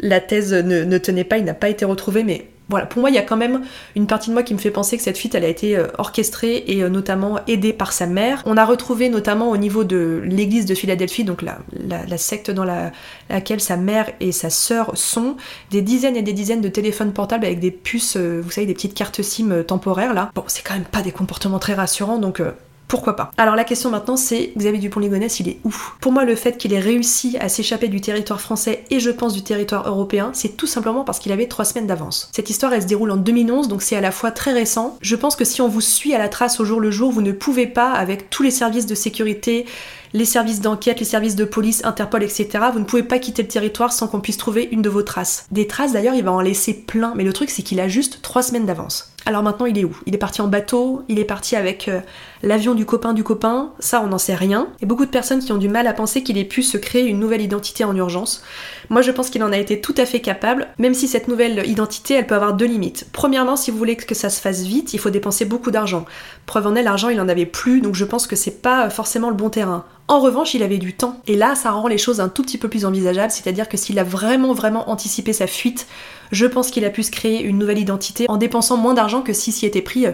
[0.00, 3.14] la thèse ne tenait pas, il n'a pas été retrouvé, mais voilà, pour moi, il
[3.14, 3.62] y a quand même
[3.94, 5.86] une partie de moi qui me fait penser que cette fuite, elle a été euh,
[5.98, 8.42] orchestrée et euh, notamment aidée par sa mère.
[8.44, 12.90] On a retrouvé notamment au niveau de l'église de Philadelphie, donc la, secte dans la,
[13.30, 15.36] laquelle sa mère et sa sœur sont,
[15.70, 18.74] des dizaines et des dizaines de téléphones portables avec des puces, euh, vous savez, des
[18.74, 20.32] petites cartes SIM temporaires là.
[20.34, 22.42] Bon, c'est quand même pas des comportements très rassurants, donc
[22.88, 25.74] pourquoi pas Alors la question maintenant c'est Xavier Dupont-Ligonnès il est où?
[26.00, 29.32] Pour moi le fait qu'il ait réussi à s'échapper du territoire français et je pense
[29.32, 32.30] du territoire européen c'est tout simplement parce qu'il avait trois semaines d'avance.
[32.32, 34.96] Cette histoire elle se déroule en 2011 donc c'est à la fois très récent.
[35.00, 37.22] Je pense que si on vous suit à la trace au jour le jour vous
[37.22, 39.66] ne pouvez pas avec tous les services de sécurité
[40.12, 42.48] les services d'enquête, les services de police, Interpol, etc.
[42.72, 45.46] Vous ne pouvez pas quitter le territoire sans qu'on puisse trouver une de vos traces.
[45.50, 48.22] Des traces d'ailleurs, il va en laisser plein, mais le truc c'est qu'il a juste
[48.22, 49.12] trois semaines d'avance.
[49.28, 49.94] Alors maintenant, il est où?
[50.06, 52.00] Il est parti en bateau, il est parti avec euh,
[52.44, 54.68] l'avion du copain du copain, ça on n'en sait rien.
[54.80, 57.06] Et beaucoup de personnes qui ont du mal à penser qu'il ait pu se créer
[57.06, 58.44] une nouvelle identité en urgence.
[58.88, 61.68] Moi je pense qu'il en a été tout à fait capable, même si cette nouvelle
[61.68, 63.08] identité elle peut avoir deux limites.
[63.12, 66.04] Premièrement, si vous voulez que ça se fasse vite, il faut dépenser beaucoup d'argent.
[66.46, 69.28] Preuve en est, l'argent il en avait plus, donc je pense que c'est pas forcément
[69.28, 69.84] le bon terrain.
[70.08, 71.20] En revanche, il avait du temps.
[71.26, 73.98] Et là, ça rend les choses un tout petit peu plus envisageables, c'est-à-dire que s'il
[73.98, 75.88] a vraiment vraiment anticipé sa fuite,
[76.32, 79.32] je pense qu'il a pu se créer une nouvelle identité en dépensant moins d'argent que
[79.32, 80.12] s'il s'y était pris euh,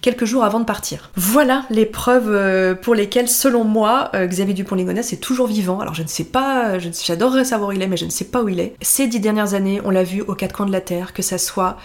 [0.00, 1.10] quelques jours avant de partir.
[1.16, 5.80] Voilà les preuves euh, pour lesquelles, selon moi, euh, Xavier Dupont-Ligonnès est toujours vivant.
[5.80, 8.42] Alors je ne sais pas, j'adorerais savoir où il est, mais je ne sais pas
[8.42, 8.74] où il est.
[8.80, 11.38] Ces dix dernières années, on l'a vu aux quatre coins de la Terre, que ça
[11.38, 11.76] soit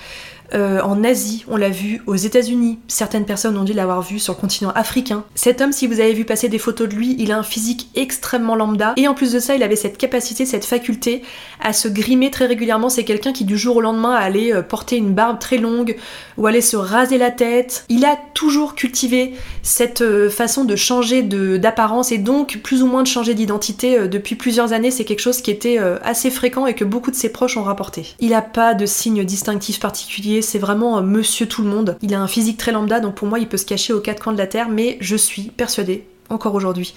[0.54, 2.80] euh, en Asie, on l'a vu aux États-Unis.
[2.88, 5.24] Certaines personnes ont dit l'avoir vu sur le continent africain.
[5.36, 7.90] Cet homme, si vous avez vu passer des photos de lui, il a un physique
[7.96, 8.94] extrêmement lambda.
[8.98, 11.24] Et en plus de ça, il avait cette capacité, cette faculté
[11.62, 12.90] à se grimer très régulièrement.
[12.90, 15.96] C'est quelqu'un qui du jour au lendemain allait euh, porter une barbe très longue
[16.38, 17.86] ou allait se raser la tête.
[17.90, 23.02] Il a toujours cultivé cette euh, façon de changer d'apparence et donc plus ou moins
[23.02, 24.92] de changer d'identité depuis plusieurs années.
[24.92, 28.16] C'est quelque chose qui était assez fréquent et que beaucoup de ses proches ont rapporté.
[28.20, 31.98] Il n'a pas de signe distinctif particulier c'est vraiment monsieur tout le monde.
[32.02, 34.22] Il a un physique très lambda, donc pour moi, il peut se cacher aux quatre
[34.22, 36.94] coins de la Terre, mais je suis persuadée, encore aujourd'hui,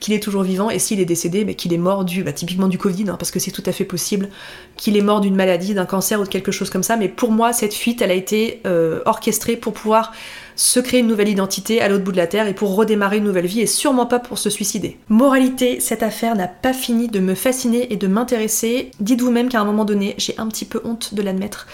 [0.00, 2.68] qu'il est toujours vivant, et s'il est décédé, mais qu'il est mort du, bah, typiquement
[2.68, 4.28] du Covid, hein, parce que c'est tout à fait possible,
[4.76, 7.30] qu'il est mort d'une maladie, d'un cancer ou de quelque chose comme ça, mais pour
[7.30, 10.12] moi, cette fuite, elle a été euh, orchestrée pour pouvoir
[10.56, 13.24] se créer une nouvelle identité à l'autre bout de la Terre et pour redémarrer une
[13.24, 14.96] nouvelle vie et sûrement pas pour se suicider.
[15.08, 18.90] Moralité, cette affaire n'a pas fini de me fasciner et de m'intéresser.
[18.98, 21.68] Dites vous-même qu'à un moment donné, j'ai un petit peu honte de l'admettre.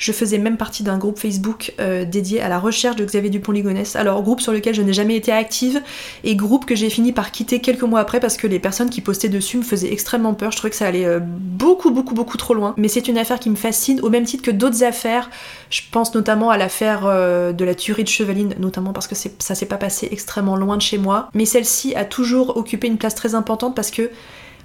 [0.00, 3.96] Je faisais même partie d'un groupe Facebook euh, dédié à la recherche de Xavier Dupont-Ligonnès.
[3.96, 5.82] Alors groupe sur lequel je n'ai jamais été active
[6.24, 9.02] et groupe que j'ai fini par quitter quelques mois après parce que les personnes qui
[9.02, 10.52] postaient dessus me faisaient extrêmement peur.
[10.52, 12.72] Je trouvais que ça allait euh, beaucoup beaucoup beaucoup trop loin.
[12.78, 15.28] Mais c'est une affaire qui me fascine au même titre que d'autres affaires.
[15.68, 19.54] Je pense notamment à l'affaire euh, de la tuerie de Chevaline, notamment parce que ça
[19.54, 21.28] s'est pas passé extrêmement loin de chez moi.
[21.34, 24.10] Mais celle-ci a toujours occupé une place très importante parce que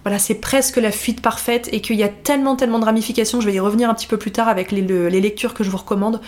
[0.05, 3.47] voilà, c'est presque la fuite parfaite et qu'il y a tellement, tellement de ramifications, je
[3.47, 6.21] vais y revenir un petit peu plus tard avec les, lectures que je vous recommande,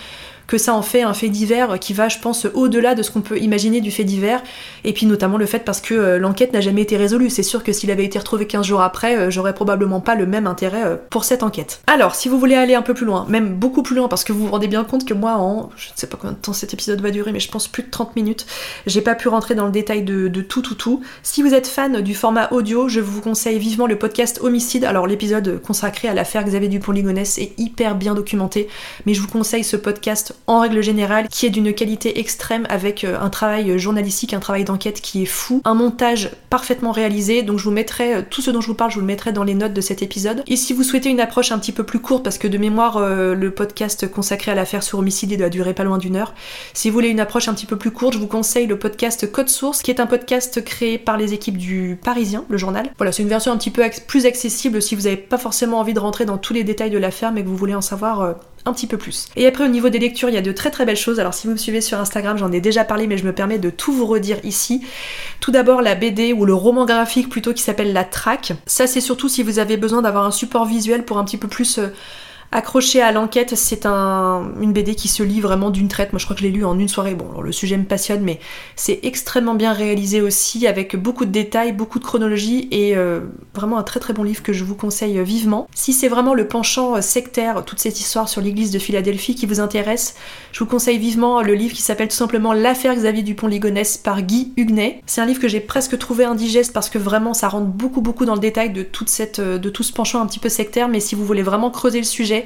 [0.47, 3.21] que ça en fait un fait divers qui va, je pense, au-delà de ce qu'on
[3.21, 4.41] peut imaginer du fait divers.
[4.83, 7.29] Et puis notamment le fait parce que euh, l'enquête n'a jamais été résolue.
[7.29, 10.25] C'est sûr que s'il avait été retrouvé 15 jours après, euh, j'aurais probablement pas le
[10.25, 11.81] même intérêt euh, pour cette enquête.
[11.87, 14.31] Alors, si vous voulez aller un peu plus loin, même beaucoup plus loin, parce que
[14.31, 16.53] vous vous rendez bien compte que moi, en je ne sais pas combien de temps
[16.53, 18.45] cet épisode va durer, mais je pense plus de 30 minutes,
[18.85, 21.01] j'ai pas pu rentrer dans le détail de, tout, tout, tout.
[21.23, 24.85] Si vous êtes fan du format audio, je vous conseille vivement le podcast Homicide.
[24.85, 28.69] Alors, l'épisode consacré à l'affaire Xavier Dupont-Ligonnès est hyper bien documenté,
[29.05, 33.03] mais je vous conseille ce podcast en règle générale qui est d'une qualité extrême avec
[33.03, 37.43] euh, un travail journalistique, un travail d'enquête qui est fou, un montage parfaitement réalisé.
[37.43, 39.31] Donc je vous mettrai euh, tout ce dont je vous parle, je vous le mettrai
[39.31, 40.43] dans les notes de cet épisode.
[40.47, 42.97] Et si vous souhaitez une approche un petit peu plus courte, parce que de mémoire
[42.97, 46.33] euh, le podcast consacré à l'affaire sur homicide doit durer pas loin d'une heure,
[46.73, 49.29] si vous voulez une approche un petit peu plus courte, je vous conseille le podcast
[49.31, 52.89] Code Source, qui est un podcast créé par les équipes du Parisien, le journal.
[52.97, 55.93] Voilà, c'est une version un petit peu plus accessible si vous n'avez pas forcément envie
[55.93, 58.35] de rentrer dans tous les détails de l'affaire, mais que vous voulez en savoir
[58.67, 59.27] un petit peu plus.
[59.35, 61.19] Et après au niveau des lectures, il y a de très très belles choses.
[61.19, 63.59] Alors si vous me suivez sur Instagram, j'en ai déjà parlé, mais je me permets
[63.59, 64.81] de tout vous redire ici.
[65.39, 68.53] Tout d'abord la BD ou le roman graphique plutôt qui s'appelle La Traque.
[68.65, 71.47] Ça c'est surtout si vous avez besoin d'avoir un support visuel pour un petit peu
[71.47, 71.79] plus...
[71.79, 71.87] Euh,
[72.51, 76.13] Accroché à l'enquête, c'est un, une BD qui se lit vraiment d'une traite.
[76.13, 77.13] Moi, je crois que je l'ai lu en une soirée.
[77.13, 78.39] Bon, le sujet me passionne, mais
[78.75, 83.21] c'est extrêmement bien réalisé aussi, avec beaucoup de détails, beaucoup de chronologie, et euh,
[83.53, 85.67] vraiment un très très bon livre que je vous conseille vivement.
[85.75, 89.45] Si c'est vraiment le penchant euh, sectaire, toute cette histoire sur l'église de Philadelphie qui
[89.45, 90.15] vous intéresse,
[90.51, 94.53] je vous conseille vivement le livre qui s'appelle tout simplement L'affaire Xavier Dupont-Ligonnès par Guy
[94.55, 95.01] Huguenet.
[95.05, 98.25] C'est un livre que j'ai presque trouvé indigeste parce que vraiment ça rentre beaucoup beaucoup
[98.25, 100.87] dans le détail de toute cette, euh, de tout ce penchant un petit peu sectaire,
[100.87, 102.36] mais si vous voulez vraiment creuser le sujet,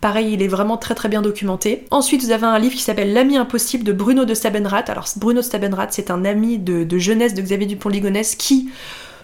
[0.00, 1.86] Pareil, il est vraiment très très bien documenté.
[1.90, 4.90] Ensuite, vous avez un livre qui s'appelle L'ami impossible de Bruno de Stabenrath.
[4.90, 8.68] Alors, Bruno de Stabenrath, c'est un ami de, jeunesse de Xavier Dupont-Ligonnès qui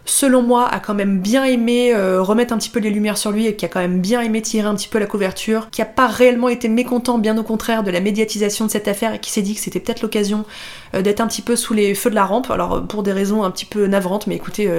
[0.07, 3.31] selon moi, a quand même bien aimé euh, remettre un petit peu les lumières sur
[3.31, 5.83] lui et qui a quand même bien aimé tirer un petit peu la couverture, qui
[5.83, 9.19] a pas réellement été mécontent, bien au contraire, de la médiatisation de cette affaire et
[9.19, 10.45] qui s'est dit que c'était peut-être l'occasion
[10.92, 12.50] d'être un petit peu sous les feux de la rampe.
[12.50, 14.70] Alors euh, pour des raisons un petit peu navrantes, mais écoutez,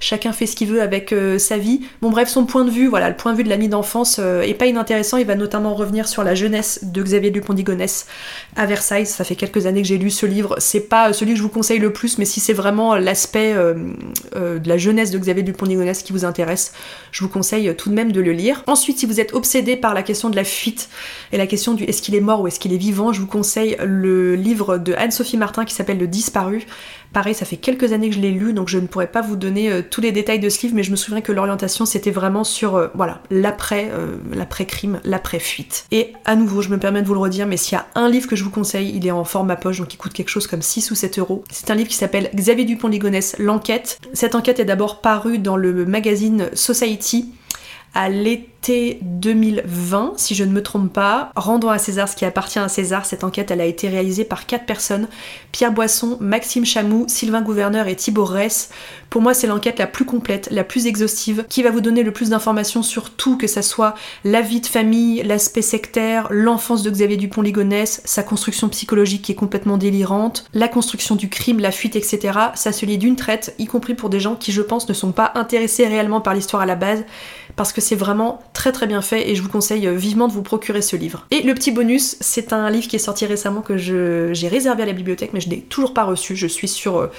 [0.00, 1.82] chacun fait ce qu'il veut avec sa vie.
[2.02, 4.54] Bon bref, son point de vue, voilà, le point de vue de l'ami d'enfance est
[4.54, 5.16] pas inintéressant.
[5.16, 8.06] Il va notamment revenir sur la jeunesse de Xavier Dupont-Ligonnès
[8.56, 9.06] à Versailles.
[9.06, 10.56] Ça fait quelques années que j'ai lu ce livre.
[10.58, 14.68] C'est pas celui que je vous conseille le plus, mais si c'est vraiment l'aspect de
[14.68, 16.72] la jeunesse de Xavier Dupont-Ligonnès qui vous intéresse,
[17.12, 18.62] je vous conseille tout de même de le lire.
[18.66, 20.88] Ensuite, si vous êtes obsédé par la question de la fuite
[21.32, 23.26] et la question du est-ce qu'il est mort ou est-ce qu'il est vivant, je vous
[23.26, 26.66] conseille le livre de Anne-Sophie Martin qui s'appelle Le Disparu.
[27.12, 29.34] Pareil, ça fait quelques années que je l'ai lu, donc je ne pourrais pas vous
[29.34, 32.12] donner euh, tous les détails de ce livre, mais je me souviens que l'orientation c'était
[32.12, 35.86] vraiment sur euh, voilà l'après, euh, l'après-crime, l'après-fuite.
[35.90, 38.08] Et à nouveau, je me permets de vous le redire, mais s'il y a un
[38.08, 40.46] livre que je vous conseille, il est en format poche, donc il coûte quelque chose
[40.46, 41.42] comme 6 ou 7 euros.
[41.50, 43.98] C'est un livre qui s'appelle Xavier Dupont-Ligonnès, L'enquête.
[44.12, 47.32] Cette enquête est d'abord parue dans le magazine Society
[47.94, 51.32] à l'été 2020, si je ne me trompe pas.
[51.34, 53.04] Rendons à César ce qui appartient à César.
[53.04, 55.08] Cette enquête, a été réalisée par quatre personnes
[55.50, 58.70] Pierre Boisson, Maxime Chamou, Sylvain Gouverneur et Thibaut Ress.
[59.08, 62.12] Pour moi, c'est l'enquête la plus complète, la plus exhaustive, qui va vous donner le
[62.12, 66.90] plus d'informations sur tout, que ça soit la vie de famille, l'aspect sectaire, l'enfance de
[66.90, 71.96] Xavier Dupont-Ligonnès, sa construction psychologique qui est complètement délirante, la construction du crime, la fuite,
[71.96, 72.38] etc.
[72.54, 75.12] Ça se lit d'une traite, y compris pour des gens qui, je pense, ne sont
[75.12, 77.04] pas intéressés réellement par l'histoire à la base
[77.56, 80.42] parce que c'est vraiment très très bien fait et je vous conseille vivement de vous
[80.42, 81.26] procurer ce livre.
[81.30, 84.86] Et le petit bonus, c'est un livre qui est sorti récemment que j'ai réservé à
[84.86, 86.36] la bibliothèque mais je n'ai toujours pas reçu.
[86.36, 87.10] Je suis sur euh,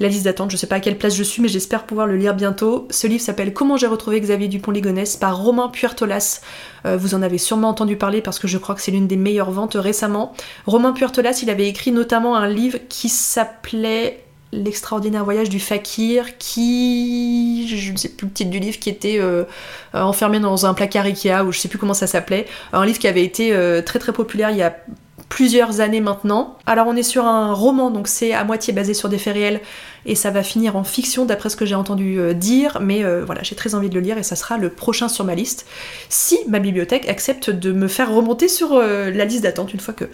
[0.00, 2.16] la liste d'attente, je sais pas à quelle place je suis mais j'espère pouvoir le
[2.16, 2.86] lire bientôt.
[2.90, 6.40] Ce livre s'appelle Comment j'ai retrouvé Xavier Dupont-Ligonnès par Romain Puertolas.
[6.86, 9.16] Euh, vous en avez sûrement entendu parler parce que je crois que c'est l'une des
[9.16, 10.32] meilleures ventes récemment.
[10.66, 17.66] Romain Puertolas, il avait écrit notamment un livre qui s'appelait l'extraordinaire voyage du fakir qui
[17.68, 19.44] je ne sais plus le titre du livre qui était euh,
[19.92, 23.08] enfermé dans un placard Ikea ou je sais plus comment ça s'appelait un livre qui
[23.08, 24.76] avait été euh, très très populaire il y a
[25.28, 26.58] plusieurs années maintenant.
[26.66, 29.60] Alors on est sur un roman, donc c'est à moitié basé sur des faits réels,
[30.06, 33.42] et ça va finir en fiction d'après ce que j'ai entendu euh, dire, mais voilà,
[33.42, 35.66] j'ai très envie de le lire et ça sera le prochain sur ma liste,
[36.08, 40.04] si ma bibliothèque accepte de me faire remonter sur la liste d'attente une fois que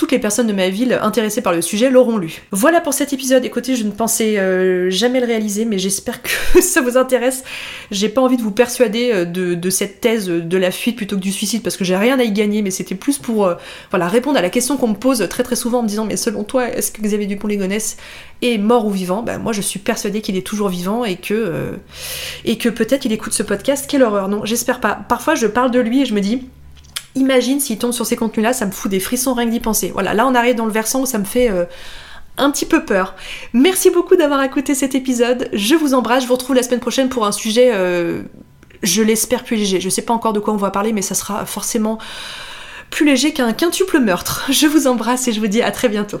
[0.00, 2.40] toutes les personnes de ma ville intéressées par le sujet l'auront lu.
[2.52, 3.44] Voilà pour cet épisode.
[3.44, 6.30] Écoutez, je ne pensais euh, jamais le réaliser, mais j'espère que
[6.62, 7.44] ça vous intéresse.
[7.90, 11.20] J'ai pas envie de vous persuader euh, de, cette thèse de la fuite plutôt que
[11.20, 13.56] du suicide, parce que j'ai rien à y gagner, mais c'était plus pour euh,
[13.90, 16.16] voilà, répondre à la question qu'on me pose très très souvent en me disant Mais
[16.16, 17.98] selon toi, est-ce que Xavier Dupont-Ligonnès
[18.40, 19.22] est mort ou vivant?
[19.22, 21.78] Ben, Moi, je suis persuadée qu'il est toujours vivant et que,
[22.46, 23.84] et que peut-être il écoute ce podcast.
[23.86, 24.94] Quelle horreur Non, j'espère pas.
[24.94, 26.48] Parfois, je parle de lui et je me dis
[27.14, 29.90] Imagine s'il tombe sur ces contenus-là, ça me fout des frissons rien que d'y penser.
[29.92, 31.64] Voilà, là on arrive dans le versant où ça me fait euh,
[32.38, 33.14] un petit peu peur.
[33.52, 35.48] Merci beaucoup d'avoir écouté cet épisode.
[35.52, 36.22] Je vous embrasse.
[36.22, 38.22] Je vous retrouve la semaine prochaine pour un sujet, euh,
[38.82, 39.80] je l'espère, plus léger.
[39.80, 41.98] Je sais pas encore de quoi on va parler, mais ça sera forcément
[42.90, 44.46] plus léger qu'un quintuple meurtre.
[44.50, 46.20] Je vous embrasse et je vous dis à très bientôt.